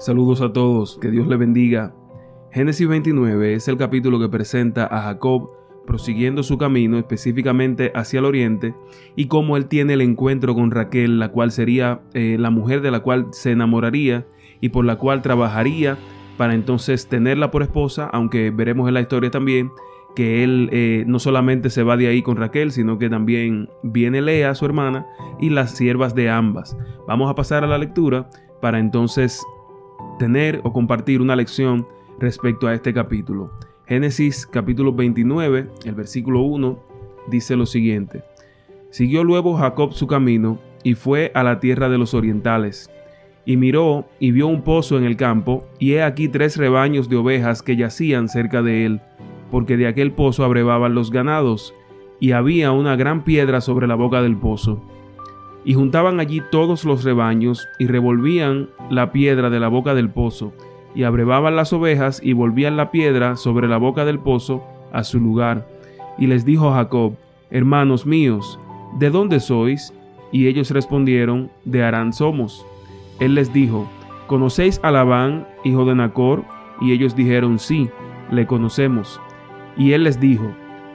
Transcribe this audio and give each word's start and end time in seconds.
Saludos 0.00 0.40
a 0.40 0.50
todos, 0.50 0.96
que 0.98 1.10
Dios 1.10 1.28
le 1.28 1.36
bendiga. 1.36 1.94
Génesis 2.52 2.88
29 2.88 3.52
es 3.52 3.68
el 3.68 3.76
capítulo 3.76 4.18
que 4.18 4.30
presenta 4.30 4.86
a 4.86 5.02
Jacob 5.02 5.50
prosiguiendo 5.86 6.42
su 6.42 6.56
camino 6.56 6.96
específicamente 6.96 7.92
hacia 7.94 8.20
el 8.20 8.24
oriente 8.24 8.74
y 9.14 9.26
cómo 9.26 9.58
él 9.58 9.66
tiene 9.66 9.92
el 9.92 10.00
encuentro 10.00 10.54
con 10.54 10.70
Raquel, 10.70 11.18
la 11.18 11.32
cual 11.32 11.52
sería 11.52 12.00
eh, 12.14 12.36
la 12.40 12.48
mujer 12.48 12.80
de 12.80 12.90
la 12.90 13.00
cual 13.00 13.26
se 13.32 13.50
enamoraría 13.50 14.26
y 14.62 14.70
por 14.70 14.86
la 14.86 14.96
cual 14.96 15.20
trabajaría 15.20 15.98
para 16.38 16.54
entonces 16.54 17.06
tenerla 17.06 17.50
por 17.50 17.62
esposa, 17.62 18.08
aunque 18.10 18.50
veremos 18.50 18.88
en 18.88 18.94
la 18.94 19.02
historia 19.02 19.30
también 19.30 19.70
que 20.16 20.42
él 20.42 20.70
eh, 20.72 21.04
no 21.06 21.18
solamente 21.18 21.68
se 21.68 21.82
va 21.82 21.98
de 21.98 22.08
ahí 22.08 22.22
con 22.22 22.38
Raquel, 22.38 22.72
sino 22.72 22.98
que 22.98 23.10
también 23.10 23.68
viene 23.82 24.22
Lea, 24.22 24.54
su 24.54 24.64
hermana, 24.64 25.06
y 25.38 25.50
las 25.50 25.72
siervas 25.72 26.14
de 26.14 26.30
ambas. 26.30 26.74
Vamos 27.06 27.30
a 27.30 27.34
pasar 27.34 27.64
a 27.64 27.66
la 27.66 27.76
lectura 27.76 28.30
para 28.62 28.78
entonces 28.78 29.42
tener 30.20 30.60
o 30.64 30.72
compartir 30.74 31.22
una 31.22 31.34
lección 31.34 31.88
respecto 32.18 32.66
a 32.66 32.74
este 32.74 32.92
capítulo. 32.92 33.50
Génesis 33.86 34.46
capítulo 34.46 34.92
29, 34.92 35.68
el 35.86 35.94
versículo 35.94 36.42
1, 36.42 36.78
dice 37.28 37.56
lo 37.56 37.64
siguiente. 37.64 38.22
Siguió 38.90 39.24
luego 39.24 39.56
Jacob 39.56 39.94
su 39.94 40.06
camino 40.06 40.58
y 40.84 40.92
fue 40.92 41.32
a 41.34 41.42
la 41.42 41.58
tierra 41.58 41.88
de 41.88 41.96
los 41.96 42.12
orientales. 42.12 42.90
Y 43.46 43.56
miró 43.56 44.04
y 44.18 44.32
vio 44.32 44.46
un 44.46 44.60
pozo 44.60 44.98
en 44.98 45.04
el 45.04 45.16
campo, 45.16 45.66
y 45.78 45.94
he 45.94 46.02
aquí 46.02 46.28
tres 46.28 46.58
rebaños 46.58 47.08
de 47.08 47.16
ovejas 47.16 47.62
que 47.62 47.76
yacían 47.76 48.28
cerca 48.28 48.60
de 48.60 48.84
él, 48.84 49.00
porque 49.50 49.78
de 49.78 49.86
aquel 49.86 50.12
pozo 50.12 50.44
abrevaban 50.44 50.94
los 50.94 51.10
ganados, 51.10 51.74
y 52.20 52.32
había 52.32 52.72
una 52.72 52.94
gran 52.94 53.24
piedra 53.24 53.62
sobre 53.62 53.86
la 53.86 53.94
boca 53.94 54.20
del 54.20 54.36
pozo. 54.36 54.82
Y 55.64 55.74
juntaban 55.74 56.20
allí 56.20 56.42
todos 56.50 56.84
los 56.84 57.04
rebaños 57.04 57.68
y 57.78 57.86
revolvían 57.86 58.70
la 58.90 59.12
piedra 59.12 59.50
de 59.50 59.60
la 59.60 59.68
boca 59.68 59.94
del 59.94 60.10
pozo, 60.10 60.52
y 60.94 61.04
abrevaban 61.04 61.56
las 61.56 61.72
ovejas 61.72 62.20
y 62.22 62.32
volvían 62.32 62.76
la 62.76 62.90
piedra 62.90 63.36
sobre 63.36 63.68
la 63.68 63.76
boca 63.76 64.04
del 64.04 64.18
pozo 64.18 64.64
a 64.92 65.04
su 65.04 65.20
lugar. 65.20 65.66
Y 66.18 66.26
les 66.26 66.44
dijo 66.44 66.72
Jacob, 66.72 67.14
Hermanos 67.50 68.06
míos, 68.06 68.58
¿de 68.98 69.10
dónde 69.10 69.40
sois? 69.40 69.92
Y 70.32 70.46
ellos 70.46 70.70
respondieron, 70.70 71.50
De 71.64 71.82
Arán 71.82 72.12
somos. 72.12 72.64
Él 73.18 73.34
les 73.34 73.52
dijo, 73.52 73.86
¿Conocéis 74.26 74.80
a 74.82 74.90
Labán, 74.90 75.46
hijo 75.64 75.84
de 75.84 75.94
Nacor? 75.94 76.44
Y 76.80 76.92
ellos 76.92 77.16
dijeron, 77.16 77.58
Sí, 77.58 77.88
le 78.30 78.46
conocemos. 78.46 79.20
Y 79.76 79.92
él 79.92 80.04
les 80.04 80.20
dijo, 80.20 80.50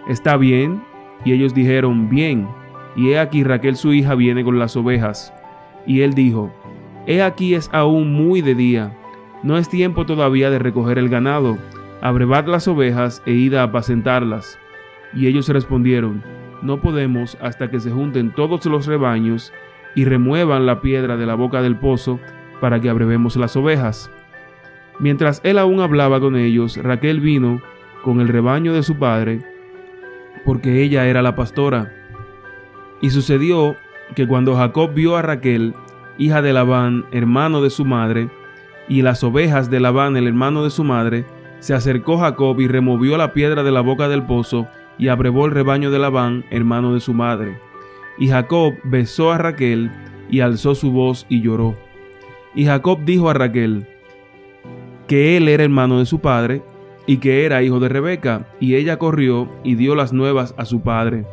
¿Está 0.08 0.38
bien? 0.38 0.82
Y 1.24 1.34
ellos 1.34 1.54
dijeron, 1.54 2.10
Bien. 2.10 2.48
Y 2.96 3.10
he 3.10 3.20
aquí 3.20 3.44
Raquel 3.44 3.76
su 3.76 3.94
hija 3.94 4.16
viene 4.16 4.44
con 4.44 4.60
las 4.60 4.76
ovejas. 4.76 5.34
Y 5.86 6.02
él 6.02 6.14
dijo, 6.14 6.52
He 7.06 7.22
aquí 7.22 7.54
es 7.54 7.70
aún 7.74 8.14
muy 8.14 8.42
de 8.42 8.56
día, 8.56 8.98
no 9.44 9.58
es 9.58 9.70
tiempo 9.70 10.06
todavía 10.06 10.50
de 10.50 10.58
recoger 10.58 10.98
el 10.98 11.10
ganado, 11.10 11.58
abrevad 12.02 12.48
las 12.48 12.68
ovejas 12.68 13.22
e 13.26 13.34
id 13.34 13.54
a 13.54 13.64
apacentarlas. 13.64 14.58
Y 15.14 15.28
ellos 15.28 15.48
respondieron, 15.50 16.24
No 16.62 16.82
podemos 16.82 17.38
hasta 17.42 17.70
que 17.70 17.80
se 17.80 17.92
junten 17.92 18.32
todos 18.34 18.66
los 18.66 18.88
rebaños 18.88 19.54
y 19.94 20.06
remuevan 20.06 20.66
la 20.66 20.82
piedra 20.82 21.16
de 21.16 21.26
la 21.26 21.36
boca 21.36 21.62
del 21.62 21.78
pozo 21.78 22.20
para 22.60 22.80
que 22.80 22.90
abrevemos 22.90 23.36
las 23.36 23.56
ovejas. 23.56 24.10
Mientras 25.00 25.42
él 25.44 25.58
aún 25.58 25.82
hablaba 25.82 26.20
con 26.20 26.36
ellos, 26.36 26.78
Raquel 26.78 27.20
vino 27.20 27.62
con 28.04 28.22
el 28.22 28.28
rebaño 28.28 28.74
de 28.74 28.84
su 28.84 28.96
padre, 28.96 29.42
porque 30.46 30.82
ella 30.82 31.08
era 31.08 31.22
la 31.22 31.36
pastora. 31.36 31.92
Y 33.06 33.12
sucedió 33.12 33.76
que 34.16 34.28
cuando 34.28 34.56
Jacob 34.56 34.96
vio 34.96 35.16
a 35.16 35.22
Raquel, 35.22 35.76
hija 36.18 36.42
de 36.42 36.54
Labán, 36.54 37.06
hermano 37.12 37.62
de 37.62 37.70
su 37.70 37.86
madre, 37.86 38.30
y 38.90 39.04
las 39.04 39.24
ovejas 39.24 39.70
de 39.70 39.80
Labán, 39.80 40.18
el 40.18 40.26
hermano 40.26 40.64
de 40.64 40.72
su 40.72 40.84
madre, 40.84 41.24
se 41.60 41.76
acercó 41.76 42.18
Jacob 42.18 42.60
y 42.60 42.68
removió 42.68 43.16
la 43.16 43.32
piedra 43.32 43.62
de 43.62 43.70
la 43.70 43.82
boca 43.82 44.08
del 44.08 44.24
pozo 44.24 44.68
y 44.98 45.10
abrevó 45.10 45.46
el 45.46 45.52
rebaño 45.52 45.92
de 45.92 46.00
Labán, 46.00 46.46
hermano 46.50 46.96
de 46.96 47.00
su 47.00 47.14
madre. 47.14 47.60
Y 48.18 48.30
Jacob 48.30 48.74
besó 48.86 49.32
a 49.32 49.38
Raquel 49.38 49.92
y 50.32 50.40
alzó 50.40 50.74
su 50.74 50.92
voz 50.92 51.28
y 51.30 51.42
lloró. 51.42 51.76
Y 52.56 52.66
Jacob 52.66 53.02
dijo 53.06 53.30
a 53.30 53.36
Raquel 53.36 53.86
que 55.08 55.38
él 55.38 55.48
era 55.48 55.64
hermano 55.64 56.00
de 56.00 56.08
su 56.08 56.22
padre 56.22 56.64
y 57.06 57.18
que 57.18 57.46
era 57.46 57.62
hijo 57.62 57.80
de 57.80 57.88
Rebeca, 57.90 58.48
y 58.60 58.74
ella 58.74 58.98
corrió 58.98 59.48
y 59.64 59.76
dio 59.76 59.94
las 59.94 60.12
nuevas 60.12 60.56
a 60.58 60.66
su 60.66 60.82
padre. 60.82 61.24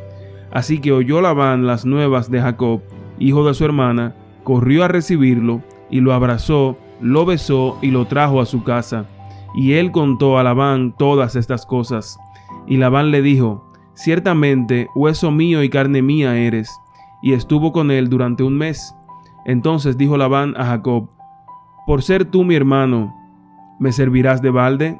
Así 0.52 0.80
que 0.80 0.92
oyó 0.92 1.20
Labán 1.20 1.66
las 1.66 1.86
nuevas 1.86 2.30
de 2.30 2.40
Jacob, 2.40 2.82
hijo 3.18 3.46
de 3.46 3.54
su 3.54 3.64
hermana, 3.64 4.14
corrió 4.44 4.84
a 4.84 4.88
recibirlo 4.88 5.62
y 5.90 6.00
lo 6.00 6.12
abrazó, 6.12 6.76
lo 7.00 7.24
besó 7.24 7.78
y 7.80 7.90
lo 7.90 8.06
trajo 8.06 8.40
a 8.40 8.46
su 8.46 8.62
casa. 8.62 9.06
Y 9.54 9.72
él 9.74 9.92
contó 9.92 10.38
a 10.38 10.42
Labán 10.42 10.94
todas 10.96 11.36
estas 11.36 11.66
cosas. 11.66 12.18
Y 12.66 12.76
Labán 12.76 13.10
le 13.10 13.22
dijo, 13.22 13.72
Ciertamente, 13.94 14.88
hueso 14.94 15.30
mío 15.30 15.62
y 15.62 15.68
carne 15.68 16.02
mía 16.02 16.36
eres. 16.36 16.70
Y 17.22 17.34
estuvo 17.34 17.72
con 17.72 17.90
él 17.90 18.08
durante 18.08 18.42
un 18.42 18.56
mes. 18.56 18.94
Entonces 19.44 19.98
dijo 19.98 20.16
Labán 20.16 20.54
a 20.56 20.64
Jacob, 20.66 21.10
Por 21.86 22.02
ser 22.02 22.24
tú 22.24 22.44
mi 22.44 22.54
hermano, 22.54 23.14
¿me 23.78 23.92
servirás 23.92 24.40
de 24.42 24.50
balde? 24.50 24.98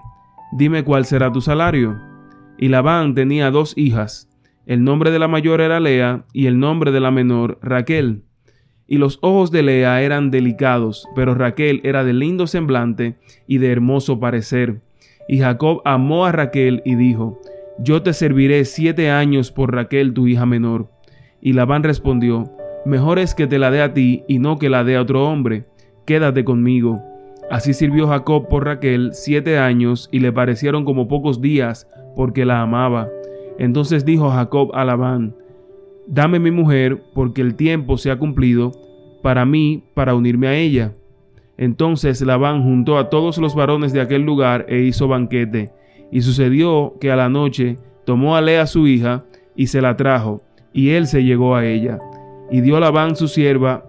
Dime 0.52 0.84
cuál 0.84 1.04
será 1.04 1.32
tu 1.32 1.40
salario. 1.40 1.98
Y 2.58 2.68
Labán 2.68 3.14
tenía 3.14 3.50
dos 3.50 3.72
hijas. 3.76 4.28
El 4.66 4.84
nombre 4.84 5.10
de 5.10 5.18
la 5.18 5.26
mayor 5.26 5.60
era 5.60 5.80
Lea 5.80 6.24
y 6.32 6.46
el 6.46 6.58
nombre 6.58 6.92
de 6.92 7.00
la 7.00 7.10
menor 7.10 7.58
Raquel. 7.62 8.22
Y 8.86 8.98
los 8.98 9.18
ojos 9.22 9.50
de 9.50 9.62
Lea 9.62 10.02
eran 10.02 10.30
delicados, 10.30 11.08
pero 11.16 11.34
Raquel 11.34 11.80
era 11.82 12.04
de 12.04 12.12
lindo 12.12 12.46
semblante 12.46 13.16
y 13.46 13.58
de 13.58 13.72
hermoso 13.72 14.20
parecer. 14.20 14.80
Y 15.28 15.38
Jacob 15.38 15.82
amó 15.84 16.26
a 16.26 16.32
Raquel 16.32 16.82
y 16.84 16.94
dijo, 16.94 17.40
Yo 17.78 18.02
te 18.02 18.12
serviré 18.12 18.64
siete 18.64 19.10
años 19.10 19.50
por 19.50 19.74
Raquel 19.74 20.14
tu 20.14 20.26
hija 20.28 20.46
menor. 20.46 20.90
Y 21.40 21.54
Labán 21.54 21.82
respondió, 21.82 22.52
Mejor 22.84 23.18
es 23.18 23.34
que 23.34 23.46
te 23.46 23.58
la 23.58 23.70
dé 23.70 23.82
a 23.82 23.94
ti 23.94 24.24
y 24.28 24.38
no 24.38 24.58
que 24.58 24.68
la 24.68 24.84
dé 24.84 24.96
a 24.96 25.02
otro 25.02 25.24
hombre. 25.28 25.64
Quédate 26.04 26.44
conmigo. 26.44 27.02
Así 27.50 27.74
sirvió 27.74 28.08
Jacob 28.08 28.48
por 28.48 28.64
Raquel 28.64 29.10
siete 29.12 29.58
años 29.58 30.08
y 30.12 30.20
le 30.20 30.32
parecieron 30.32 30.84
como 30.84 31.08
pocos 31.08 31.40
días 31.40 31.88
porque 32.14 32.44
la 32.44 32.60
amaba. 32.60 33.08
Entonces 33.58 34.04
dijo 34.04 34.30
Jacob 34.30 34.70
a 34.74 34.84
Labán, 34.84 35.34
Dame 36.06 36.38
mi 36.38 36.50
mujer, 36.50 37.02
porque 37.14 37.42
el 37.42 37.54
tiempo 37.54 37.96
se 37.96 38.10
ha 38.10 38.18
cumplido 38.18 38.72
para 39.22 39.44
mí 39.44 39.84
para 39.94 40.14
unirme 40.14 40.48
a 40.48 40.54
ella. 40.54 40.94
Entonces 41.56 42.20
Labán 42.22 42.62
juntó 42.64 42.98
a 42.98 43.08
todos 43.08 43.38
los 43.38 43.54
varones 43.54 43.92
de 43.92 44.00
aquel 44.00 44.22
lugar 44.22 44.66
e 44.68 44.80
hizo 44.80 45.06
banquete. 45.06 45.70
Y 46.10 46.22
sucedió 46.22 46.94
que 47.00 47.12
a 47.12 47.16
la 47.16 47.28
noche 47.28 47.78
tomó 48.04 48.36
a 48.36 48.40
Lea 48.40 48.66
su 48.66 48.86
hija 48.86 49.24
y 49.54 49.68
se 49.68 49.80
la 49.80 49.96
trajo, 49.96 50.42
y 50.72 50.90
él 50.90 51.06
se 51.06 51.22
llegó 51.22 51.54
a 51.54 51.64
ella. 51.64 51.98
Y 52.50 52.60
dio 52.60 52.80
Labán 52.80 53.16
su 53.16 53.28
sierva 53.28 53.84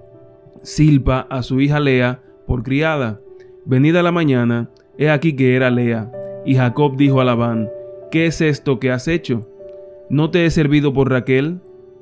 Silpa 0.61 1.27
a 1.29 1.43
su 1.43 1.59
hija 1.59 1.79
Lea 1.79 2.21
por 2.47 2.63
criada. 2.63 3.19
Venida 3.65 4.01
la 4.01 4.11
mañana, 4.11 4.69
he 4.97 5.09
aquí 5.09 5.35
que 5.35 5.55
era 5.55 5.69
Lea. 5.69 6.11
Y 6.45 6.55
Jacob 6.55 6.95
dijo 6.95 7.19
a 7.19 7.25
Labán, 7.25 7.69
¿qué 8.11 8.27
es 8.27 8.39
esto 8.39 8.79
que 8.79 8.91
has 8.91 9.07
hecho? 9.07 9.49
¿No 10.09 10.29
te 10.29 10.45
he 10.45 10.49
servido 10.51 10.93
por 10.93 11.09
Raquel? 11.09 11.59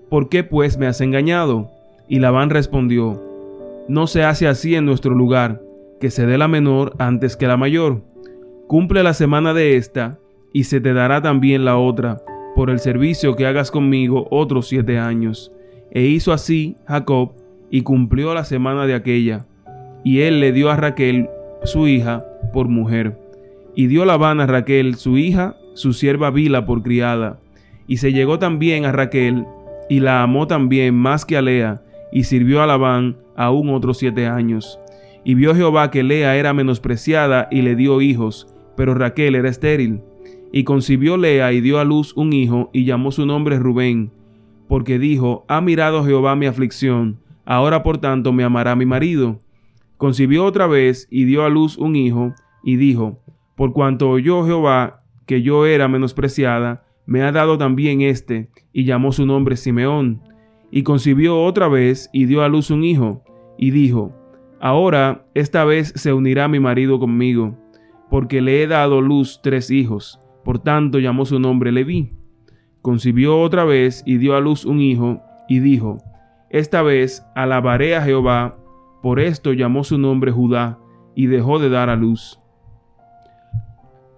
¿Por 0.09 0.28
qué 0.28 0.44
pues 0.44 0.78
me 0.78 0.88
has 0.88 1.01
engañado? 1.01 1.69
Y 2.07 2.19
Labán 2.19 2.50
respondió, 2.50 3.22
No 3.88 4.07
se 4.07 4.23
hace 4.23 4.47
así 4.47 4.75
en 4.75 4.85
nuestro 4.85 5.13
lugar, 5.13 5.62
que 6.00 6.09
se 6.09 6.25
dé 6.25 6.38
la 6.38 6.47
menor 6.47 6.94
antes 6.97 7.38
que 7.38 7.47
la 7.47 7.57
mayor. 7.57 8.01
Cumple 8.67 9.03
la 9.03 9.13
semana 9.13 9.53
de 9.53 9.78
esta, 9.78 10.17
y 10.51 10.63
se 10.63 10.81
te 10.81 10.94
dará 10.94 11.22
también 11.22 11.63
la 11.63 11.78
otra, 11.78 12.22
por 12.56 12.69
el 12.69 12.79
servicio 12.79 13.35
que 13.35 13.45
hagas 13.45 13.72
conmigo 13.72 14.28
otros 14.31 14.68
siete 14.68 14.97
años. 14.97 15.51
E 15.91 16.03
hizo 16.03 16.33
así 16.33 16.75
Jacob, 16.88 17.33
y 17.69 17.83
cumplió 17.83 18.33
la 18.33 18.44
semana 18.44 18.88
de 18.88 18.95
aquella. 18.95 19.45
Y 20.03 20.21
él 20.21 20.39
le 20.39 20.51
dio 20.51 20.71
a 20.71 20.75
Raquel, 20.75 21.30
su 21.63 21.88
hija, 21.88 22.25
por 22.51 22.68
mujer. 22.68 23.18
Y 23.75 23.88
dio 23.88 24.03
Labán 24.06 24.42
a 24.42 24.48
Raquel, 24.48 24.95
su 24.95 25.18
hija, 25.18 25.56
su 25.75 25.94
sierva 25.94 26.31
Vila 26.31 26.65
por 26.65 26.81
criada. 26.81 27.39
Y 27.91 27.97
se 27.97 28.13
llegó 28.13 28.39
también 28.39 28.85
a 28.85 28.93
Raquel, 28.93 29.45
y 29.89 29.99
la 29.99 30.23
amó 30.23 30.47
también 30.47 30.95
más 30.95 31.25
que 31.25 31.35
a 31.35 31.41
Lea, 31.41 31.83
y 32.09 32.23
sirvió 32.23 32.61
a 32.61 32.65
Labán 32.65 33.17
aún 33.35 33.67
otros 33.67 33.97
siete 33.97 34.27
años. 34.27 34.79
Y 35.25 35.33
vio 35.33 35.53
Jehová 35.53 35.91
que 35.91 36.01
Lea 36.01 36.38
era 36.38 36.53
menospreciada 36.53 37.49
y 37.51 37.63
le 37.63 37.75
dio 37.75 37.99
hijos, 37.99 38.47
pero 38.77 38.93
Raquel 38.93 39.35
era 39.35 39.49
estéril. 39.49 39.99
Y 40.53 40.63
concibió 40.63 41.17
Lea 41.17 41.51
y 41.51 41.59
dio 41.59 41.79
a 41.79 41.83
luz 41.83 42.13
un 42.15 42.31
hijo 42.31 42.69
y 42.71 42.85
llamó 42.85 43.11
su 43.11 43.25
nombre 43.25 43.59
Rubén, 43.59 44.13
porque 44.69 44.97
dijo, 44.97 45.43
ha 45.49 45.59
mirado 45.59 46.05
Jehová 46.05 46.38
mi 46.38 46.45
aflicción, 46.45 47.19
ahora 47.43 47.83
por 47.83 47.97
tanto 47.97 48.31
me 48.31 48.45
amará 48.45 48.73
mi 48.77 48.85
marido. 48.85 49.39
Concibió 49.97 50.45
otra 50.45 50.65
vez 50.65 51.09
y 51.11 51.25
dio 51.25 51.43
a 51.43 51.49
luz 51.49 51.77
un 51.77 51.97
hijo, 51.97 52.31
y 52.63 52.77
dijo, 52.77 53.19
por 53.57 53.73
cuanto 53.73 54.09
oyó 54.09 54.45
Jehová 54.45 55.03
que 55.25 55.41
yo 55.41 55.65
era 55.65 55.89
menospreciada, 55.89 56.85
me 57.06 57.24
ha 57.24 57.31
dado 57.31 57.57
también 57.57 58.01
este, 58.01 58.50
y 58.74 58.86
llamó 58.86 59.12
su 59.12 59.25
nombre 59.25 59.57
Simeón. 59.57 60.21
Y 60.71 60.83
concibió 60.83 61.44
otra 61.44 61.68
vez 61.68 62.09
y 62.13 62.25
dio 62.25 62.44
a 62.44 62.48
luz 62.48 62.71
un 62.71 62.83
hijo, 62.83 63.24
y 63.57 63.71
dijo, 63.71 64.13
Ahora, 64.59 65.25
esta 65.33 65.65
vez 65.65 65.92
se 65.95 66.13
unirá 66.13 66.48
mi 66.48 66.59
marido 66.59 67.00
conmigo, 67.00 67.57
porque 68.09 68.42
le 68.42 68.62
he 68.62 68.68
dado 68.68 69.01
luz 69.01 69.39
tres 69.42 69.71
hijos. 69.71 70.21
Por 70.44 70.59
tanto 70.59 71.00
llamó 71.00 71.25
su 71.25 71.39
nombre 71.39 71.71
Leví. 71.71 72.09
Concibió 72.81 73.39
otra 73.39 73.63
vez 73.63 74.03
y 74.06 74.18
dio 74.18 74.36
a 74.36 74.39
luz 74.39 74.65
un 74.65 74.80
hijo, 74.80 75.18
y 75.50 75.59
dijo, 75.59 75.98
Esta 76.50 76.81
vez 76.81 77.25
alabaré 77.36 77.95
a 77.95 78.01
Jehová, 78.01 78.57
por 79.01 79.19
esto 79.19 79.53
llamó 79.53 79.83
su 79.83 79.98
nombre 79.98 80.31
Judá, 80.31 80.80
y 81.15 81.25
dejó 81.27 81.59
de 81.59 81.69
dar 81.69 81.89
a 81.89 81.95
luz. 81.95 82.40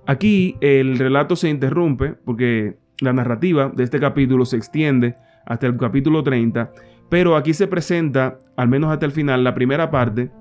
Aquí 0.06 0.58
el 0.62 0.98
relato 0.98 1.36
se 1.36 1.50
interrumpe 1.50 2.14
porque 2.14 2.78
la 3.00 3.14
narrativa 3.14 3.72
de 3.74 3.84
este 3.84 4.00
capítulo 4.00 4.46
se 4.46 4.58
extiende 4.58 5.16
hasta 5.46 5.68
el 5.68 5.78
capítulo 5.78 6.24
30, 6.24 6.72
pero 7.10 7.36
aquí 7.36 7.54
se 7.54 7.68
presenta, 7.68 8.40
al 8.56 8.68
menos 8.68 8.92
hasta 8.92 9.06
el 9.06 9.12
final, 9.12 9.44
la 9.44 9.54
primera 9.54 9.92
parte 9.92 10.32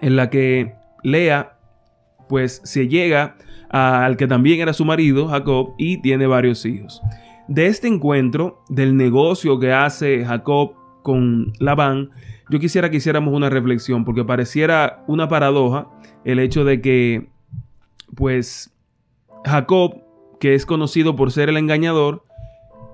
en 0.00 0.16
la 0.16 0.28
que 0.30 0.74
Lea 1.02 1.56
pues 2.28 2.60
se 2.64 2.88
llega 2.88 3.36
al 3.70 4.16
que 4.16 4.26
también 4.26 4.60
era 4.60 4.72
su 4.72 4.84
marido, 4.84 5.28
Jacob, 5.28 5.74
y 5.78 6.00
tiene 6.00 6.26
varios 6.26 6.64
hijos. 6.64 7.02
De 7.48 7.66
este 7.66 7.88
encuentro, 7.88 8.62
del 8.68 8.96
negocio 8.96 9.58
que 9.58 9.72
hace 9.72 10.24
Jacob 10.24 10.74
con 11.02 11.52
Labán, 11.58 12.10
yo 12.50 12.60
quisiera 12.60 12.90
que 12.90 12.98
hiciéramos 12.98 13.34
una 13.34 13.50
reflexión, 13.50 14.04
porque 14.04 14.24
pareciera 14.24 15.04
una 15.06 15.28
paradoja 15.28 15.88
el 16.24 16.38
hecho 16.38 16.64
de 16.64 16.80
que, 16.80 17.28
pues, 18.14 18.73
Jacob, 19.44 20.02
que 20.40 20.54
es 20.54 20.66
conocido 20.66 21.16
por 21.16 21.30
ser 21.30 21.48
el 21.48 21.56
engañador, 21.56 22.24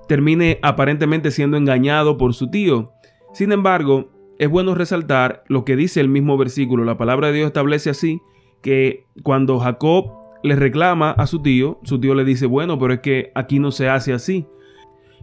termine 0.08 0.58
aparentemente 0.62 1.30
siendo 1.30 1.56
engañado 1.56 2.16
por 2.16 2.34
su 2.34 2.50
tío. 2.50 2.92
Sin 3.32 3.52
embargo, 3.52 4.10
es 4.38 4.48
bueno 4.48 4.74
resaltar 4.74 5.44
lo 5.48 5.64
que 5.64 5.76
dice 5.76 6.00
el 6.00 6.08
mismo 6.08 6.36
versículo. 6.36 6.84
La 6.84 6.96
palabra 6.96 7.28
de 7.28 7.34
Dios 7.34 7.46
establece 7.46 7.90
así 7.90 8.20
que 8.62 9.06
cuando 9.22 9.58
Jacob 9.58 10.12
le 10.42 10.56
reclama 10.56 11.10
a 11.12 11.26
su 11.26 11.42
tío, 11.42 11.78
su 11.82 12.00
tío 12.00 12.14
le 12.14 12.24
dice, 12.24 12.46
bueno, 12.46 12.78
pero 12.78 12.94
es 12.94 13.00
que 13.00 13.32
aquí 13.34 13.58
no 13.58 13.70
se 13.70 13.88
hace 13.88 14.12
así. 14.12 14.46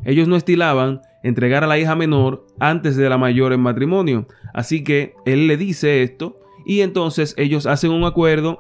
Ellos 0.05 0.27
no 0.27 0.35
estilaban 0.35 1.01
entregar 1.23 1.63
a 1.63 1.67
la 1.67 1.79
hija 1.79 1.95
menor 1.95 2.45
antes 2.59 2.95
de 2.95 3.09
la 3.09 3.17
mayor 3.17 3.53
en 3.53 3.59
matrimonio. 3.59 4.27
Así 4.53 4.83
que 4.83 5.15
él 5.25 5.47
le 5.47 5.57
dice 5.57 6.03
esto 6.03 6.39
y 6.65 6.81
entonces 6.81 7.33
ellos 7.37 7.65
hacen 7.65 7.91
un 7.91 8.03
acuerdo. 8.03 8.59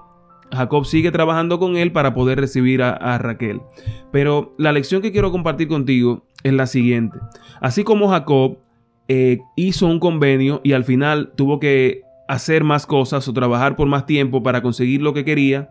Jacob 0.51 0.85
sigue 0.85 1.11
trabajando 1.11 1.59
con 1.59 1.77
él 1.77 1.91
para 1.91 2.13
poder 2.13 2.39
recibir 2.39 2.81
a, 2.81 3.17
Raquel. 3.17 3.61
Pero 4.11 4.53
la 4.57 4.71
lección 4.71 5.01
que 5.01 5.11
quiero 5.11 5.31
compartir 5.31 5.67
contigo 5.67 6.25
es 6.43 6.53
la 6.53 6.67
siguiente. 6.67 7.17
Así 7.61 7.83
como 7.83 8.09
Jacob 8.09 8.59
eh, 9.07 9.39
hizo 9.55 9.87
un 9.87 9.99
convenio 9.99 10.61
y 10.63 10.73
al 10.73 10.83
final 10.83 11.33
tuvo 11.35 11.59
que 11.59 12.01
hacer 12.27 12.63
más 12.63 12.85
cosas 12.85 13.27
o 13.27 13.33
trabajar 13.33 13.75
por 13.75 13.87
más 13.87 14.05
tiempo 14.05 14.43
para 14.43 14.61
conseguir 14.61 15.01
lo 15.01 15.13
que 15.13 15.25
quería, 15.25 15.69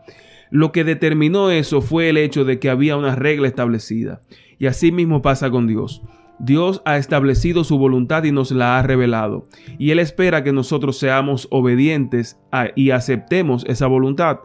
lo 0.51 0.73
que 0.73 0.85
determinó 0.85 1.51
eso 1.51 1.83
fue 1.83 2.09
el 2.09 2.17
hecho 2.17 2.45
de 2.45 2.59
que 2.59 2.71
había 2.71 2.97
una 2.97 3.15
regla 3.15 3.49
establecida. 3.49 4.21
Y 4.59 4.67
así 4.67 4.93
mismo 4.93 5.23
pasa 5.23 5.51
con 5.51 5.67
Dios. 5.67 6.03
Dios 6.39 6.83
ha 6.85 6.99
establecido 6.99 7.65
su 7.65 7.79
voluntad 7.79 8.25
y 8.25 8.33
nos 8.33 8.51
la 8.51 8.79
ha 8.79 8.83
revelado. 8.83 9.45
Y 9.79 9.91
Él 9.91 9.99
espera 9.99 10.45
que 10.45 10.53
nosotros 10.53 10.99
seamos 10.99 11.49
obedientes 11.51 12.39
y 12.75 12.91
aceptemos 12.91 13.65
esa 13.67 13.87
voluntad. 13.87 14.41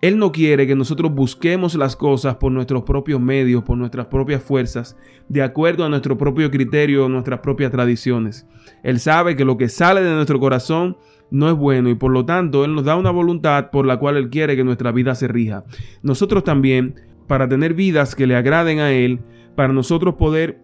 Él 0.00 0.18
no 0.18 0.32
quiere 0.32 0.66
que 0.66 0.74
nosotros 0.74 1.12
busquemos 1.12 1.74
las 1.74 1.94
cosas 1.94 2.36
por 2.36 2.50
nuestros 2.52 2.84
propios 2.84 3.20
medios, 3.20 3.62
por 3.64 3.76
nuestras 3.76 4.06
propias 4.06 4.42
fuerzas, 4.42 4.96
de 5.28 5.42
acuerdo 5.42 5.84
a 5.84 5.90
nuestro 5.90 6.16
propio 6.16 6.50
criterio 6.50 7.08
nuestras 7.08 7.40
propias 7.40 7.70
tradiciones. 7.70 8.46
Él 8.82 8.98
sabe 8.98 9.36
que 9.36 9.44
lo 9.44 9.58
que 9.58 9.68
sale 9.68 10.02
de 10.02 10.14
nuestro 10.14 10.40
corazón 10.40 10.96
no 11.30 11.50
es 11.50 11.54
bueno 11.54 11.90
y 11.90 11.94
por 11.94 12.12
lo 12.12 12.24
tanto 12.24 12.64
Él 12.64 12.74
nos 12.74 12.84
da 12.84 12.96
una 12.96 13.10
voluntad 13.10 13.70
por 13.70 13.84
la 13.84 13.98
cual 13.98 14.16
Él 14.16 14.30
quiere 14.30 14.56
que 14.56 14.64
nuestra 14.64 14.90
vida 14.90 15.14
se 15.14 15.28
rija. 15.28 15.64
Nosotros 16.02 16.44
también, 16.44 16.94
para 17.26 17.46
tener 17.46 17.74
vidas 17.74 18.14
que 18.14 18.26
le 18.26 18.36
agraden 18.36 18.80
a 18.80 18.92
Él, 18.92 19.20
para 19.54 19.72
nosotros 19.74 20.14
poder 20.14 20.62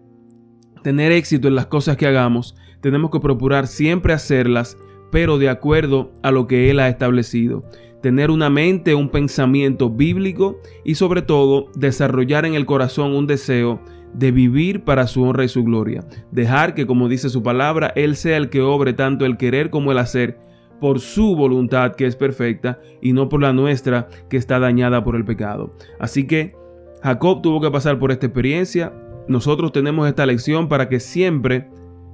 tener 0.81 1.11
éxito 1.11 1.47
en 1.47 1.55
las 1.55 1.67
cosas 1.67 1.95
que 1.95 2.07
hagamos, 2.07 2.55
tenemos 2.81 3.11
que 3.11 3.19
procurar 3.19 3.67
siempre 3.67 4.13
hacerlas, 4.13 4.77
pero 5.11 5.37
de 5.37 5.49
acuerdo 5.49 6.11
a 6.23 6.31
lo 6.31 6.47
que 6.47 6.71
Él 6.71 6.79
ha 6.79 6.89
establecido 6.89 7.61
tener 8.07 8.31
una 8.31 8.49
mente, 8.49 8.95
un 8.95 9.09
pensamiento 9.09 9.89
bíblico 9.89 10.61
y 10.85 10.95
sobre 10.95 11.21
todo 11.21 11.65
desarrollar 11.75 12.45
en 12.45 12.53
el 12.53 12.65
corazón 12.65 13.13
un 13.13 13.27
deseo 13.27 13.81
de 14.13 14.31
vivir 14.31 14.85
para 14.85 15.07
su 15.07 15.23
honra 15.23 15.43
y 15.43 15.49
su 15.49 15.65
gloria. 15.65 16.05
Dejar 16.31 16.73
que, 16.73 16.87
como 16.87 17.09
dice 17.09 17.27
su 17.27 17.43
palabra, 17.43 17.91
Él 17.97 18.15
sea 18.15 18.37
el 18.37 18.49
que 18.49 18.61
obre 18.61 18.93
tanto 18.93 19.25
el 19.25 19.35
querer 19.35 19.69
como 19.69 19.91
el 19.91 19.97
hacer 19.97 20.39
por 20.79 21.01
su 21.01 21.35
voluntad 21.35 21.95
que 21.95 22.05
es 22.05 22.15
perfecta 22.15 22.77
y 23.01 23.11
no 23.11 23.27
por 23.27 23.41
la 23.41 23.51
nuestra 23.51 24.07
que 24.29 24.37
está 24.37 24.57
dañada 24.57 25.03
por 25.03 25.17
el 25.17 25.25
pecado. 25.25 25.71
Así 25.99 26.27
que 26.27 26.55
Jacob 27.03 27.41
tuvo 27.41 27.59
que 27.59 27.71
pasar 27.71 27.99
por 27.99 28.13
esta 28.13 28.27
experiencia. 28.27 28.93
Nosotros 29.27 29.73
tenemos 29.73 30.07
esta 30.07 30.25
lección 30.25 30.69
para 30.69 30.87
que 30.87 31.01
siempre 31.01 31.67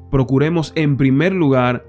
procuremos 0.09 0.73
en 0.73 0.97
primer 0.97 1.33
lugar 1.33 1.85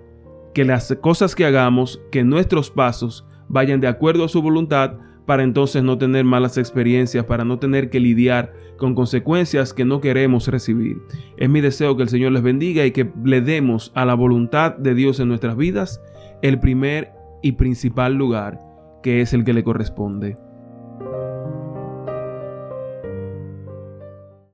que 0.53 0.67
las 0.67 0.95
cosas 1.01 1.35
que 1.35 1.47
hagamos, 1.47 2.03
que 2.13 2.23
nuestros 2.23 2.71
pasos 2.71 3.25
vayan 3.55 3.81
de 3.81 3.87
acuerdo 3.87 4.25
a 4.25 4.29
su 4.29 4.43
voluntad 4.43 4.95
para 5.27 5.45
entonces 5.45 5.83
no 5.85 5.97
tener 5.97 6.25
malas 6.25 6.59
experiencias, 6.59 7.25
para 7.25 7.45
no 7.45 7.59
tener 7.61 7.89
que 7.89 8.01
lidiar 8.01 8.53
con 8.77 8.97
consecuencias 8.97 9.73
que 9.73 9.85
no 9.85 10.01
queremos 10.01 10.49
recibir. 10.49 10.97
Es 11.37 11.49
mi 11.49 11.61
deseo 11.61 11.97
que 11.97 12.03
el 12.03 12.09
Señor 12.09 12.33
les 12.33 12.43
bendiga 12.43 12.85
y 12.85 12.91
que 12.91 13.11
le 13.25 13.41
demos 13.41 13.93
a 13.95 14.05
la 14.05 14.15
voluntad 14.15 14.77
de 14.77 14.95
Dios 14.95 15.21
en 15.21 15.29
nuestras 15.29 15.57
vidas 15.57 16.03
el 16.43 16.59
primer 16.59 17.13
y 17.43 17.53
principal 17.53 18.15
lugar, 18.15 18.59
que 19.05 19.21
es 19.21 19.33
el 19.33 19.45
que 19.45 19.55
le 19.55 19.63
corresponde. 19.63 20.37